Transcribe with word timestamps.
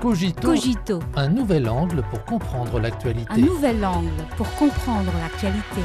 Cogito, 0.00 0.40
Cogito, 0.40 1.00
un 1.16 1.28
nouvel 1.28 1.68
angle 1.68 2.04
pour 2.08 2.24
comprendre 2.24 2.78
l'actualité. 2.78 3.32
un 3.32 3.38
nouvel 3.38 3.84
angle 3.84 4.12
pour 4.36 4.48
comprendre 4.54 5.10
l'actualité. 5.18 5.80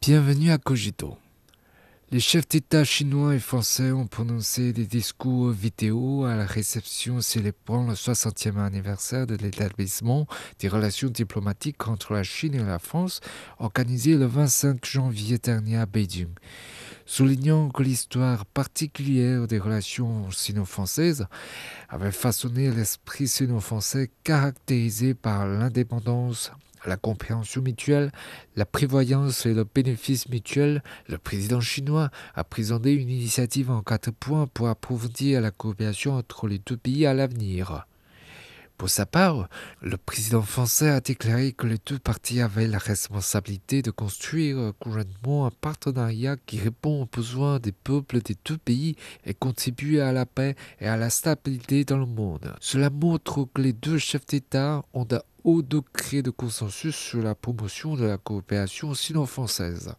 Bienvenue 0.00 0.52
à 0.52 0.58
Cogito. 0.58 1.18
Les 2.10 2.20
chefs 2.20 2.48
d'État 2.48 2.84
chinois 2.84 3.34
et 3.34 3.38
français 3.38 3.90
ont 3.90 4.06
prononcé 4.06 4.72
des 4.72 4.86
discours 4.86 5.50
vidéo 5.50 6.24
à 6.24 6.36
la 6.36 6.46
réception 6.46 7.20
célébrant 7.20 7.84
le 7.86 7.92
60e 7.92 8.58
anniversaire 8.58 9.26
de 9.26 9.34
l'établissement 9.34 10.26
des 10.60 10.68
relations 10.68 11.10
diplomatiques 11.10 11.86
entre 11.86 12.14
la 12.14 12.22
Chine 12.22 12.54
et 12.54 12.64
la 12.64 12.78
France, 12.78 13.20
organisée 13.58 14.16
le 14.16 14.24
25 14.24 14.86
janvier 14.86 15.36
dernier 15.36 15.76
à 15.76 15.84
Beijing. 15.84 16.28
Soulignant 17.10 17.70
que 17.70 17.82
l'histoire 17.82 18.44
particulière 18.44 19.46
des 19.46 19.58
relations 19.58 20.30
sino-françaises 20.30 21.26
avait 21.88 22.12
façonné 22.12 22.70
l'esprit 22.70 23.26
sino-français 23.26 24.10
caractérisé 24.24 25.14
par 25.14 25.46
l'indépendance, 25.46 26.52
la 26.84 26.98
compréhension 26.98 27.62
mutuelle, 27.62 28.12
la 28.56 28.66
prévoyance 28.66 29.46
et 29.46 29.54
le 29.54 29.64
bénéfice 29.64 30.28
mutuel, 30.28 30.82
le 31.08 31.16
président 31.16 31.62
chinois 31.62 32.10
a 32.34 32.44
présenté 32.44 32.92
une 32.92 33.08
initiative 33.08 33.70
en 33.70 33.80
quatre 33.80 34.10
points 34.10 34.46
pour 34.46 34.68
approfondir 34.68 35.40
la 35.40 35.50
coopération 35.50 36.12
entre 36.12 36.46
les 36.46 36.58
deux 36.58 36.76
pays 36.76 37.06
à 37.06 37.14
l'avenir. 37.14 37.86
Pour 38.78 38.90
sa 38.90 39.06
part, 39.06 39.48
le 39.82 39.96
président 39.96 40.40
français 40.40 40.88
a 40.88 41.00
déclaré 41.00 41.50
que 41.50 41.66
les 41.66 41.78
deux 41.84 41.98
parties 41.98 42.40
avaient 42.40 42.68
la 42.68 42.78
responsabilité 42.78 43.82
de 43.82 43.90
construire 43.90 44.72
conjointement 44.78 45.46
un 45.46 45.50
partenariat 45.50 46.36
qui 46.46 46.60
répond 46.60 47.02
aux 47.02 47.08
besoins 47.16 47.58
des 47.58 47.72
peuples 47.72 48.20
des 48.22 48.36
deux 48.44 48.56
pays 48.56 48.94
et 49.24 49.34
contribue 49.34 49.98
à 49.98 50.12
la 50.12 50.26
paix 50.26 50.54
et 50.80 50.86
à 50.86 50.96
la 50.96 51.10
stabilité 51.10 51.84
dans 51.84 51.98
le 51.98 52.06
monde. 52.06 52.54
Cela 52.60 52.88
montre 52.88 53.48
que 53.52 53.62
les 53.62 53.72
deux 53.72 53.98
chefs 53.98 54.26
d'État 54.26 54.84
ont 54.94 55.08
un 55.10 55.22
haut 55.42 55.62
degré 55.62 56.22
de 56.22 56.30
consensus 56.30 56.94
sur 56.94 57.20
la 57.20 57.34
promotion 57.34 57.96
de 57.96 58.04
la 58.04 58.16
coopération 58.16 58.94
sino-française. 58.94 59.92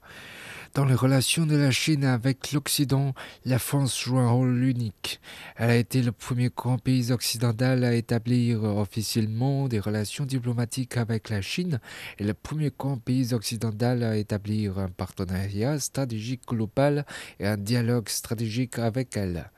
Dans 0.80 0.86
les 0.86 0.96
relations 0.96 1.46
de 1.46 1.58
la 1.58 1.72
Chine 1.72 2.06
avec 2.06 2.54
l'Occident, 2.54 3.14
la 3.44 3.60
France 3.60 4.00
joue 4.00 4.18
un 4.18 4.30
rôle 4.30 4.64
unique. 4.64 5.20
Elle 5.58 5.72
a 5.72 5.76
été 5.76 6.02
le 6.02 6.14
premier 6.14 6.50
grand 6.56 6.78
pays 6.78 7.12
occidental 7.12 7.84
à 7.84 7.96
établir 7.96 8.64
officiellement 8.64 9.68
des 9.68 9.82
relations 9.82 10.24
diplomatiques 10.24 10.96
avec 10.96 11.30
la 11.30 11.42
Chine 11.42 11.82
et 12.18 12.24
le 12.24 12.34
premier 12.34 12.72
grand 12.80 12.96
pays 12.96 13.34
occidental 13.34 14.04
à 14.04 14.16
établir 14.16 14.80
un 14.80 14.88
partenariat 14.88 15.78
stratégique 15.82 16.48
global 16.48 17.06
et 17.42 17.48
un 17.48 17.58
dialogue 17.58 18.08
stratégique 18.08 18.80
avec 18.80 19.18
elle. 19.18 19.52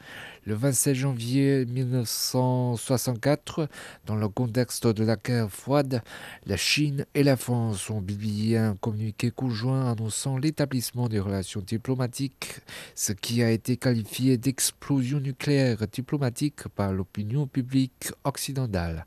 Le 0.44 0.56
27 0.56 0.96
janvier 0.96 1.68
1964, 1.68 3.70
dans 4.08 4.16
le 4.16 4.28
contexte 4.28 4.88
de 4.88 5.04
la 5.04 5.16
guerre 5.16 5.52
froide, 5.52 6.02
la 6.48 6.58
Chine 6.58 7.06
et 7.14 7.22
la 7.22 7.38
France 7.38 7.92
ont 7.92 8.02
publié 8.02 8.58
un 8.58 8.76
communiqué 8.76 9.30
conjoint 9.30 9.92
annonçant 9.92 10.40
l'établissement 10.40 11.10
des 11.10 11.20
relations 11.20 11.62
diplomatiques, 11.62 12.62
ce 12.96 13.14
qui 13.14 13.44
a 13.44 13.52
été 13.52 13.78
qualifié 13.78 14.40
d'explosion 14.40 15.20
nucléaire 15.20 15.88
diplomatique 15.88 16.68
par 16.70 16.92
l'opinion 16.92 17.46
publique 17.46 18.12
occidentale. 18.24 19.06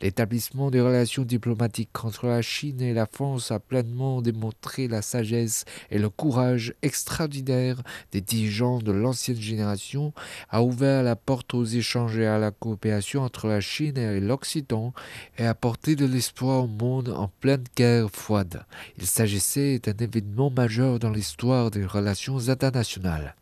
L'établissement 0.00 0.70
des 0.70 0.80
relations 0.80 1.24
diplomatiques 1.24 2.06
entre 2.06 2.26
la 2.26 2.40
Chine 2.40 2.80
et 2.80 2.94
la 2.94 3.04
France 3.04 3.50
a 3.50 3.60
pleinement 3.60 4.22
démontré 4.22 4.88
la 4.88 5.02
sagesse 5.02 5.66
et 5.90 5.98
le 5.98 6.08
courage 6.08 6.72
extraordinaire 6.80 7.82
des 8.12 8.22
dirigeants 8.22 8.78
de 8.78 8.92
l'ancienne 8.92 9.36
génération, 9.36 10.14
a 10.48 10.62
ouvert 10.70 11.02
la 11.02 11.16
porte 11.16 11.52
aux 11.54 11.64
échanges 11.64 12.16
et 12.16 12.26
à 12.26 12.38
la 12.38 12.50
coopération 12.50 13.22
entre 13.22 13.46
la 13.46 13.60
Chine 13.60 13.98
et 13.98 14.20
l'Occident 14.20 14.94
et 15.36 15.46
apporté 15.46 15.96
de 15.96 16.06
l'espoir 16.06 16.64
au 16.64 16.66
monde 16.66 17.10
en 17.10 17.28
pleine 17.40 17.64
guerre 17.76 18.10
froide. 18.10 18.64
Il 18.98 19.06
s'agissait 19.06 19.80
d'un 19.80 20.04
événement 20.04 20.50
majeur 20.50 20.98
dans 20.98 21.10
l'histoire 21.10 21.70
des 21.70 21.84
relations 21.84 22.48
internationales. 22.48 23.34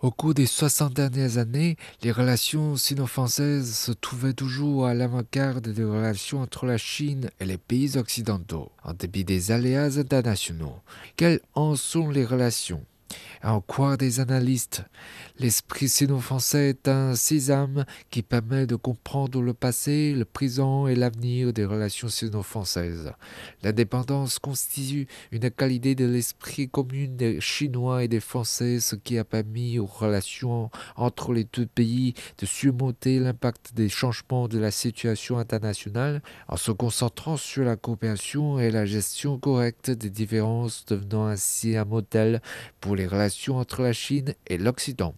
Au 0.00 0.12
cours 0.12 0.32
des 0.32 0.46
60 0.46 0.94
dernières 0.94 1.38
années, 1.38 1.76
les 2.02 2.12
relations 2.12 2.76
sino-françaises 2.76 3.74
se 3.74 3.90
trouvaient 3.90 4.32
toujours 4.32 4.86
à 4.86 4.94
l'avant-garde 4.94 5.66
des 5.66 5.82
relations 5.82 6.40
entre 6.40 6.66
la 6.66 6.78
Chine 6.78 7.30
et 7.40 7.44
les 7.44 7.58
pays 7.58 7.96
occidentaux, 7.96 8.70
en 8.84 8.94
dépit 8.94 9.24
des 9.24 9.50
aléas 9.50 9.98
internationaux. 9.98 10.76
Quelles 11.16 11.40
en 11.54 11.74
sont 11.74 12.10
les 12.10 12.24
relations? 12.24 12.84
En 13.42 13.60
croire 13.60 13.96
des 13.96 14.20
analystes, 14.20 14.82
l'esprit 15.38 15.88
sino-français 15.88 16.70
est 16.70 16.88
un 16.88 17.14
sésame 17.14 17.84
qui 18.10 18.22
permet 18.22 18.66
de 18.66 18.74
comprendre 18.74 19.40
le 19.40 19.54
passé, 19.54 20.12
le 20.12 20.24
présent 20.24 20.86
et 20.86 20.94
l'avenir 20.94 21.52
des 21.52 21.64
relations 21.64 22.08
sino-françaises. 22.08 23.12
L'indépendance 23.62 24.38
constitue 24.38 25.06
une 25.30 25.50
qualité 25.50 25.94
de 25.94 26.06
l'esprit 26.06 26.68
commune 26.68 27.16
des 27.16 27.40
Chinois 27.40 28.04
et 28.04 28.08
des 28.08 28.20
Français, 28.20 28.80
ce 28.80 28.96
qui 28.96 29.18
a 29.18 29.24
permis 29.24 29.78
aux 29.78 29.86
relations 29.86 30.70
entre 30.96 31.32
les 31.32 31.44
deux 31.44 31.66
pays 31.66 32.14
de 32.38 32.46
surmonter 32.46 33.18
l'impact 33.20 33.74
des 33.74 33.88
changements 33.88 34.48
de 34.48 34.58
la 34.58 34.70
situation 34.70 35.38
internationale 35.38 36.22
en 36.48 36.56
se 36.56 36.72
concentrant 36.72 37.36
sur 37.36 37.64
la 37.64 37.76
coopération 37.76 38.58
et 38.58 38.70
la 38.70 38.86
gestion 38.86 39.38
correcte 39.38 39.90
des 39.90 40.10
différences, 40.10 40.84
devenant 40.86 41.26
ainsi 41.26 41.76
un 41.76 41.84
modèle 41.84 42.40
pour 42.80 42.96
les 42.96 43.06
relations 43.06 43.27
entre 43.56 43.82
la 43.82 43.92
Chine 43.92 44.34
et 44.46 44.58
l'Occident. 44.58 45.14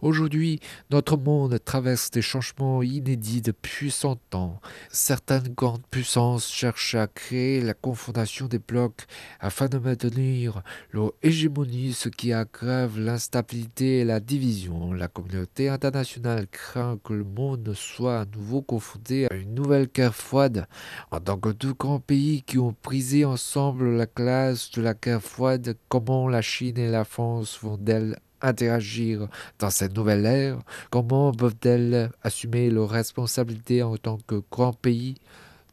Aujourd'hui, 0.00 0.60
notre 0.90 1.16
monde 1.16 1.58
traverse 1.64 2.10
des 2.10 2.22
changements 2.22 2.82
inédits 2.82 3.42
depuis 3.42 3.90
100 3.90 4.34
ans. 4.34 4.60
Certaines 4.90 5.48
grandes 5.48 5.86
puissances 5.90 6.48
cherchent 6.48 6.94
à 6.94 7.08
créer 7.08 7.60
la 7.60 7.74
confondation 7.74 8.46
des 8.46 8.60
blocs 8.60 9.06
afin 9.40 9.66
de 9.66 9.78
maintenir 9.78 10.62
leur 10.92 11.12
hégémonie, 11.22 11.92
ce 11.92 12.08
qui 12.08 12.32
aggrave 12.32 12.98
l'instabilité 12.98 13.98
et 13.98 14.04
la 14.04 14.20
division. 14.20 14.92
La 14.92 15.08
communauté 15.08 15.68
internationale 15.68 16.46
craint 16.46 16.98
que 17.02 17.12
le 17.12 17.24
monde 17.24 17.72
soit 17.74 18.20
à 18.20 18.24
nouveau 18.24 18.62
confronté 18.62 19.26
à 19.30 19.34
une 19.34 19.54
nouvelle 19.54 19.88
guerre 19.92 20.14
froide. 20.14 20.66
En 21.10 21.20
tant 21.20 21.38
que 21.38 21.48
deux 21.50 21.74
grands 21.74 22.00
pays 22.00 22.42
qui 22.42 22.58
ont 22.58 22.74
brisé 22.84 23.24
ensemble 23.24 23.96
la 23.96 24.06
classe 24.06 24.70
de 24.70 24.82
la 24.82 24.94
guerre 24.94 25.22
froide, 25.22 25.76
comment 25.88 26.28
la 26.28 26.42
Chine 26.42 26.78
et 26.78 26.90
la 26.90 27.04
France 27.04 27.58
vont-elles 27.60 28.16
interagir 28.42 29.28
dans 29.58 29.70
cette 29.70 29.96
nouvelle 29.96 30.26
ère? 30.26 30.58
Comment 30.90 31.32
peuvent-elles 31.32 32.10
assumer 32.22 32.70
leurs 32.70 32.90
responsabilités 32.90 33.82
en 33.82 33.96
tant 33.96 34.18
que 34.26 34.42
grand 34.50 34.72
pays? 34.72 35.16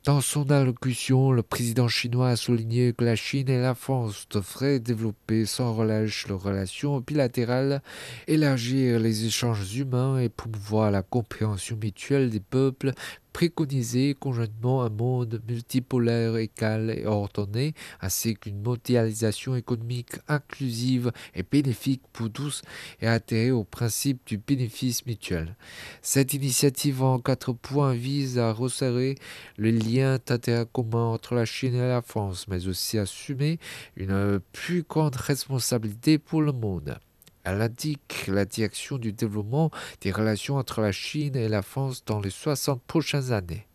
Dans 0.05 0.21
son 0.21 0.51
allocution, 0.51 1.31
le 1.31 1.41
président 1.41 1.87
chinois 1.87 2.29
a 2.29 2.35
souligné 2.35 2.93
que 2.93 3.03
la 3.03 3.15
Chine 3.15 3.49
et 3.49 3.59
la 3.59 3.73
France 3.73 4.27
devraient 4.29 4.79
développer 4.79 5.47
sans 5.47 5.73
relâche 5.73 6.27
leurs 6.27 6.43
relations 6.43 6.99
bilatérales, 6.99 7.81
élargir 8.27 8.99
les 8.99 9.25
échanges 9.25 9.75
humains 9.75 10.19
et 10.19 10.29
promouvoir 10.29 10.91
la 10.91 11.01
compréhension 11.01 11.75
mutuelle 11.81 12.29
des 12.29 12.39
peuples, 12.39 12.91
préconiser 13.35 14.15
conjointement 14.17 14.83
un 14.83 14.89
monde 14.89 15.41
multipolaire 15.45 16.37
égal 16.37 16.89
et 16.89 17.05
ordonné, 17.05 17.73
ainsi 17.99 18.35
qu'une 18.35 18.61
mondialisation 18.61 19.57
économique 19.57 20.13
inclusive 20.29 21.11
et 21.33 21.43
bénéfique 21.43 22.01
pour 22.13 22.31
tous 22.31 22.61
et 23.01 23.07
atterrir 23.07 23.57
au 23.57 23.65
principe 23.65 24.25
du 24.25 24.37
bénéfice 24.37 25.05
mutuel. 25.05 25.57
Cette 26.01 26.33
initiative 26.33 27.03
en 27.03 27.19
quatre 27.19 27.51
points 27.51 27.93
vise 27.93 28.39
à 28.39 28.53
resserrer 28.53 29.15
le 29.57 29.71
lien 29.71 30.17
d'intérêt 30.25 30.65
commun 30.71 31.07
entre 31.07 31.35
la 31.35 31.43
Chine 31.43 31.75
et 31.75 31.89
la 31.89 32.01
France, 32.01 32.47
mais 32.47 32.69
aussi 32.69 32.97
assumer 32.97 33.59
une 33.97 34.39
plus 34.53 34.83
grande 34.83 35.17
responsabilité 35.17 36.19
pour 36.19 36.41
le 36.41 36.53
monde. 36.53 36.97
Elle 37.45 37.61
indique 37.61 38.25
la 38.27 38.43
direction 38.45 38.97
du 38.97 39.13
développement 39.13 39.71
des 40.01 40.11
relations 40.11 40.57
entre 40.57 40.81
la 40.81 40.91
Chine 40.91 41.35
et 41.35 41.47
la 41.47 41.61
France 41.61 42.03
dans 42.03 42.19
les 42.19 42.31
60 42.31 42.81
prochaines 42.81 43.31
années. 43.31 43.67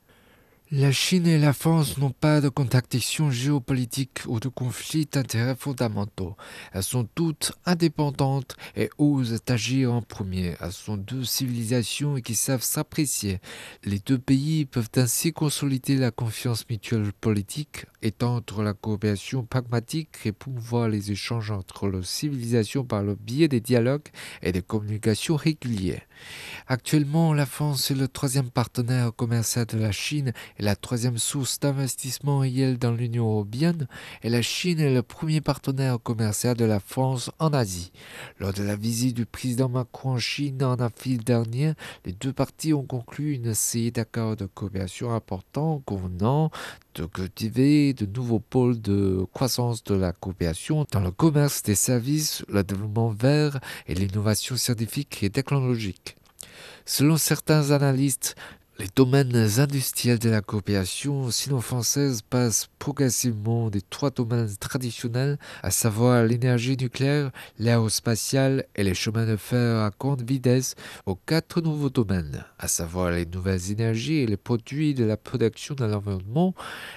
La 0.73 0.93
Chine 0.93 1.27
et 1.27 1.37
la 1.37 1.53
France 1.53 1.99
n'ont 1.99 2.12
pas 2.12 2.41
de 2.41 2.49
contradiction 2.49 3.29
géopolitique 3.33 4.21
ou 4.29 4.39
de 4.39 4.47
conflits 4.47 5.09
d'intérêts 5.11 5.56
fondamentaux. 5.56 6.37
Elles 6.73 6.85
sont 6.85 7.09
toutes 7.12 7.50
indépendantes 7.67 8.56
et 8.77 8.89
osent 8.97 9.43
agir 9.49 9.93
en 9.93 10.00
premier. 10.00 10.55
Elles 10.61 10.71
sont 10.71 10.97
deux 10.97 11.25
civilisations 11.25 12.21
qui 12.21 12.37
savent 12.37 12.62
s'apprécier. 12.62 13.41
Les 13.83 13.99
deux 13.99 14.19
pays 14.19 14.65
peuvent 14.65 14.93
ainsi 14.94 15.33
consolider 15.33 15.97
la 15.97 16.12
confiance 16.12 16.65
mutuelle 16.71 17.12
politique, 17.21 17.87
étendre 18.02 18.62
la 18.62 18.73
coopération 18.73 19.44
pragmatique 19.44 20.19
et 20.25 20.32
promouvoir 20.32 20.88
les 20.88 21.12
échanges 21.12 21.50
entre 21.50 21.88
les 21.88 22.02
civilisations 22.02 22.85
par 22.85 23.02
le 23.02 23.14
biais 23.14 23.49
des 23.49 23.61
dialogues 23.61 24.08
et 24.43 24.52
des 24.52 24.62
communications 24.62 25.37
régulières. 25.37 26.02
Actuellement, 26.67 27.32
la 27.32 27.47
France 27.47 27.91
est 27.91 27.94
le 27.94 28.08
troisième 28.08 28.50
partenaire 28.50 29.14
commercial 29.14 29.67
de 29.67 29.79
la 29.79 29.93
Chine 29.93 30.32
et 30.58 30.62
la 30.62 30.76
troisième 30.76 31.19
source 31.19 31.58
d'investissement 31.61 32.38
réel 32.38 32.79
dans 32.79 32.93
l'Union 32.93 33.26
européenne, 33.31 33.87
et 34.23 34.29
la 34.29 34.43
Chine 34.43 34.81
est 34.81 34.94
le 34.94 35.03
premier 35.03 35.41
partenaire 35.41 35.99
commercial 36.00 36.56
de 36.56 36.64
la 36.64 36.81
France 36.81 37.31
en 37.38 37.53
Asie. 37.53 37.93
Lors 38.38 38.53
de 38.53 38.62
la 38.62 38.76
visite 38.76 39.17
du 39.17 39.26
président 39.26 39.69
Macron 39.69 40.12
en 40.12 40.19
Chine 40.19 40.62
en 40.62 40.76
avril 40.76 41.23
dernier, 41.25 41.73
les 42.05 42.12
deux 42.12 42.32
parties 42.32 42.75
ont 42.75 42.85
conclu 42.85 43.35
une 43.35 43.55
série 43.55 43.93
d'accords 43.93 44.37
de 44.37 44.46
coopération 44.46 45.12
importants 45.12 45.82
convenant 45.85 46.50
de 46.95 47.07
cultiver 47.07 47.93
de 47.93 48.07
nouveaux 48.07 48.41
pôles 48.41 48.81
de 48.81 49.27
croissance 49.33 49.85
de 49.85 49.95
la 49.95 50.13
coopération 50.13 50.87
dans 50.91 51.01
le 51.01 51.11
commerce 51.11 51.63
des 51.63 51.75
services, 51.75 52.45
le 52.49 52.65
développement 52.65 53.11
vert 53.11 53.61
et 53.87 53.95
l'innovation 53.95 54.57
scientifique 54.57 55.23
et 55.23 55.31
technologique. 55.31 56.17
Selon 56.87 57.17
certains 57.17 57.71
analystes, 57.71 58.35
les 58.81 58.88
domaines 58.97 59.37
industriels 59.59 60.19
de 60.19 60.31
la 60.31 60.41
coopération 60.41 61.31
sino-française 61.31 62.23
passent 62.23 62.67
progressivement 62.79 63.69
des 63.69 63.82
trois 63.82 64.09
domaines 64.09 64.56
traditionnels, 64.59 65.38
à 65.62 65.71
savoir 65.71 66.25
l'énergie 66.25 66.79
nucléaire, 66.79 67.31
l'aérospatiale 67.59 68.65
et 68.75 68.82
les 68.82 68.94
chemins 68.94 69.27
de 69.27 69.37
fer 69.37 69.77
à 69.81 69.91
grande 69.91 70.23
vitesse, 70.23 70.77
aux 71.05 71.15
quatre 71.15 71.61
nouveaux 71.61 71.91
domaines, 71.91 72.47
à 72.59 72.69
savoir 72.69 73.11
les 73.11 73.27
nouvelles 73.27 73.71
énergies 73.71 74.21
et 74.21 74.27
les 74.27 74.38
produits 74.38 74.94
de 74.94 75.05
la 75.05 75.19
production 75.19 75.75
de 75.75 75.85
l'environnement, 75.85 76.55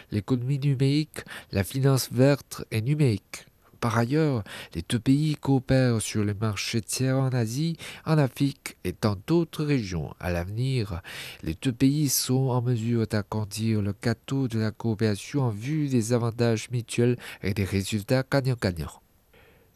l'économie 0.10 0.60
numérique, 0.60 1.20
la 1.52 1.66
finance 1.66 2.10
verte 2.14 2.64
et 2.72 2.82
numérique. 2.82 3.46
Par 3.84 3.98
ailleurs, 3.98 4.46
les 4.76 4.82
deux 4.88 4.98
pays 4.98 5.36
coopèrent 5.36 6.02
sur 6.02 6.24
les 6.24 6.34
marchés 6.34 6.80
tiers 6.80 7.18
en 7.18 7.28
Asie, 7.32 7.76
en 8.06 8.18
Afrique 8.18 8.78
et 8.86 8.96
dans 9.02 9.18
d'autres 9.28 9.66
régions. 9.66 10.14
À 10.22 10.32
l'avenir, 10.32 11.02
les 11.42 11.54
deux 11.62 11.74
pays 11.74 12.08
sont 12.08 12.48
en 12.48 12.62
mesure 12.62 13.06
d'agrandir 13.08 13.82
le 13.82 13.94
gâteau 14.02 14.48
de 14.48 14.58
la 14.58 14.72
coopération 14.72 15.42
en 15.42 15.50
vue 15.50 15.90
des 15.90 16.14
avantages 16.14 16.72
mutuels 16.72 17.18
et 17.42 17.54
des 17.54 17.66
résultats 17.66 18.24
gagnant-gagnant. 18.32 19.03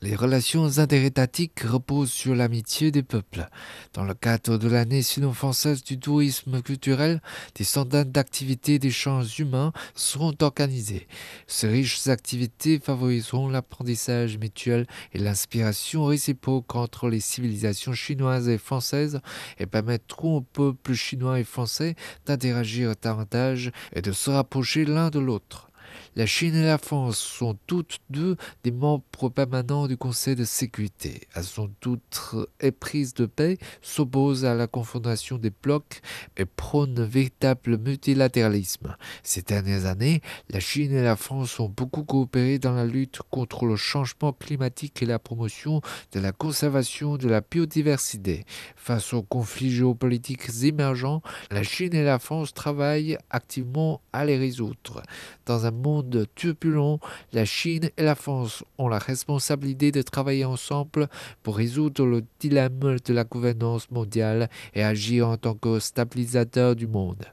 Les 0.04 0.16
relations 0.16 0.78
interétatiques 0.78 1.62
reposent 1.62 2.12
sur 2.12 2.36
l'amitié 2.36 2.92
des 2.92 3.02
peuples. 3.02 3.50
Dans 3.94 4.04
le 4.04 4.14
cadre 4.14 4.60
de 4.60 4.68
l'année 4.68 5.02
sino-française 5.02 5.84
du 5.84 5.98
tourisme 5.98 6.62
culturel, 6.62 7.20
des 7.56 7.64
centaines 7.64 8.12
d'activités 8.12 8.78
d'échanges 8.78 9.40
humains 9.40 9.74
seront 9.96 10.36
organisées. 10.42 11.08
Ces 11.48 11.68
riches 11.68 12.06
activités 12.08 12.80
favoriseront 12.80 13.50
l'apprentissage 13.50 14.38
mutuel 14.38 14.86
et 15.14 15.18
l'inspiration 15.18 16.06
réciproque 16.06 16.76
entre 16.76 17.10
les 17.10 17.20
civilisations 17.20 17.94
chinoises 17.94 18.50
et 18.50 18.60
françaises 18.60 19.20
et 19.58 19.66
permettront 19.66 20.38
aux 20.38 20.42
peuples 20.42 20.94
chinois 20.94 21.40
et 21.40 21.44
français 21.44 21.96
d'interagir 22.28 22.94
davantage 23.02 23.72
et 23.94 24.04
de 24.04 24.12
se 24.12 24.30
rapprocher 24.30 24.86
l'un 24.86 25.10
de 25.10 25.18
l'autre. 25.18 25.67
La 26.16 26.26
Chine 26.26 26.56
et 26.56 26.66
la 26.66 26.78
France 26.78 27.18
sont 27.18 27.58
toutes 27.68 28.00
deux 28.10 28.36
des 28.64 28.72
membres 28.72 29.30
permanents 29.30 29.88
du 29.88 29.98
Conseil 29.98 30.36
de 30.36 30.44
sécurité. 30.44 31.28
Elles 31.36 31.44
sont 31.44 31.70
toutes 31.80 32.36
éprises 32.60 33.14
de 33.14 33.26
paix, 33.26 33.58
s'opposent 33.82 34.46
à 34.46 34.56
la 34.56 34.68
confrontation 34.68 35.38
des 35.38 35.52
blocs 35.52 36.02
et 36.38 36.46
prônent 36.46 37.00
un 37.00 37.06
véritable 37.06 37.78
multilatéralisme. 37.78 38.96
Ces 39.24 39.42
dernières 39.42 39.86
années, 39.86 40.22
la 40.50 40.60
Chine 40.60 40.92
et 40.92 41.04
la 41.04 41.16
France 41.16 41.60
ont 41.60 41.70
beaucoup 41.70 42.04
coopéré 42.04 42.60
dans 42.60 42.74
la 42.74 42.86
lutte 42.86 43.20
contre 43.30 43.66
le 43.66 43.76
changement 43.76 44.34
climatique 44.34 45.02
et 45.02 45.06
la 45.06 45.20
promotion 45.20 45.82
de 46.12 46.20
la 46.20 46.32
conservation 46.32 47.18
de 47.18 47.28
la 47.28 47.42
biodiversité. 47.42 48.46
Face 48.76 49.14
aux 49.14 49.24
conflits 49.24 49.72
géopolitiques 49.72 50.50
émergents, 50.64 51.22
la 51.52 51.64
Chine 51.64 51.94
et 51.94 52.04
la 52.04 52.20
France 52.20 52.54
travaillent 52.54 53.18
activement 53.30 54.02
à 54.14 54.26
les 54.26 54.38
résoudre. 54.38 55.04
Dans 55.46 55.66
un 55.66 55.72
monde 55.88 56.26
turbulent, 56.36 57.00
la 57.34 57.46
Chine 57.46 57.90
et 57.98 58.04
la 58.04 58.16
France 58.16 58.64
ont 58.78 58.90
la 58.90 59.00
responsabilité 59.00 59.92
de 59.92 60.02
travailler 60.02 60.46
ensemble 60.46 61.08
pour 61.44 61.58
résoudre 61.58 62.06
le 62.06 62.24
dilemme 62.40 62.98
de 63.04 63.14
la 63.14 63.24
gouvernance 63.24 63.90
mondiale 63.92 64.50
et 64.74 64.84
agir 64.84 65.30
en 65.30 65.38
tant 65.38 65.56
que 65.56 65.80
stabilisateur 65.80 66.76
du 66.76 66.88
monde. 66.88 67.26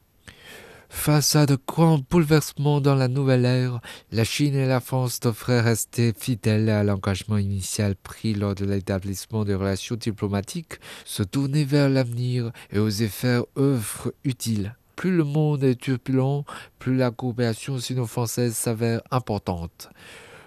Face 0.89 1.35
à 1.35 1.45
de 1.45 1.59
grands 1.67 2.01
bouleversements 2.09 2.81
dans 2.81 2.95
la 2.95 3.09
nouvelle 3.09 3.45
ère, 3.45 3.81
la 4.13 4.23
Chine 4.23 4.55
et 4.55 4.67
la 4.67 4.81
France 4.81 5.19
devraient 5.19 5.61
rester 5.61 6.13
fidèles 6.17 6.71
à 6.71 6.85
l'engagement 6.85 7.37
initial 7.37 7.97
pris 7.97 8.33
lors 8.33 8.55
de 8.55 8.65
l'établissement 8.65 9.45
des 9.45 9.57
relations 9.57 9.97
diplomatiques, 9.97 10.79
se 11.05 11.25
tourner 11.25 11.65
vers 11.65 11.89
l'avenir 11.89 12.53
et 12.71 12.79
oser 12.79 13.09
faire 13.09 13.43
œuvre 13.59 14.15
utile. 14.23 14.77
Plus 14.97 15.17
le 15.17 15.25
monde 15.25 15.65
est 15.65 15.81
turbulent, 15.81 16.45
plus 16.79 16.97
la 16.97 17.11
coopération 17.11 17.79
sino-française 17.79 18.55
s'avère 18.55 19.03
importante. 19.11 19.91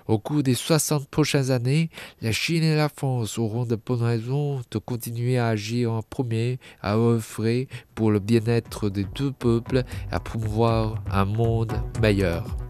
Au 0.07 0.19
cours 0.19 0.41
des 0.41 0.53
60 0.53 1.09
prochaines 1.09 1.51
années, 1.51 1.89
la 2.21 2.31
Chine 2.31 2.63
et 2.63 2.77
la 2.77 2.87
France 2.87 3.37
auront 3.37 3.65
de 3.65 3.75
bonnes 3.75 4.03
raisons 4.03 4.61
de 4.71 4.77
continuer 4.77 5.37
à 5.37 5.47
agir 5.47 5.91
en 5.91 6.01
premier, 6.01 6.59
à 6.81 6.95
œuvrer 6.95 7.67
pour 7.93 8.11
le 8.11 8.19
bien-être 8.19 8.89
des 8.89 9.03
deux 9.03 9.33
peuples 9.33 9.83
à 10.09 10.21
promouvoir 10.21 11.03
un 11.11 11.25
monde 11.25 11.73
meilleur. 12.01 12.66